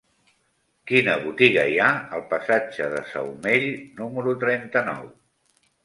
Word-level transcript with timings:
Quina 0.91 1.17
botiga 1.25 1.65
hi 1.73 1.77
ha 1.83 1.91
al 2.19 2.25
passatge 2.33 2.89
de 2.97 3.05
Saumell 3.13 3.71
número 4.05 4.39
trenta-nou? 4.49 5.11